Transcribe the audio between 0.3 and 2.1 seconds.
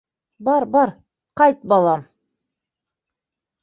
—Бар, бар, ҡайт, балам.